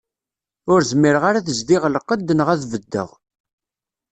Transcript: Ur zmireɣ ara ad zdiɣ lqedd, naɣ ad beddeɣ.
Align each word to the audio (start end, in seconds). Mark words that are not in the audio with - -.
Ur 0.71 0.79
zmireɣ 0.91 1.23
ara 1.29 1.37
ad 1.41 1.49
zdiɣ 1.59 1.83
lqedd, 1.95 2.27
naɣ 2.33 2.47
ad 2.53 2.63
beddeɣ. 2.71 3.09